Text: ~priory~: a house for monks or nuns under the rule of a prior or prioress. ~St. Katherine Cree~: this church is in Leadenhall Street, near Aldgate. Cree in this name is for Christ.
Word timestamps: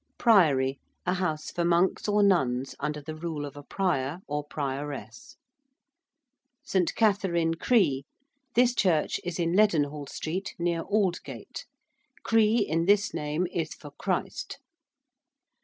~priory~: 0.17 0.79
a 1.05 1.13
house 1.13 1.51
for 1.51 1.63
monks 1.63 2.07
or 2.07 2.23
nuns 2.23 2.73
under 2.79 2.99
the 2.99 3.13
rule 3.13 3.45
of 3.45 3.55
a 3.55 3.61
prior 3.61 4.17
or 4.25 4.43
prioress. 4.43 5.37
~St. 6.63 6.95
Katherine 6.95 7.53
Cree~: 7.53 8.05
this 8.55 8.73
church 8.73 9.19
is 9.23 9.37
in 9.37 9.53
Leadenhall 9.53 10.07
Street, 10.07 10.55
near 10.57 10.81
Aldgate. 10.85 11.67
Cree 12.23 12.55
in 12.67 12.85
this 12.85 13.13
name 13.13 13.45
is 13.53 13.75
for 13.75 13.91
Christ. 13.91 14.57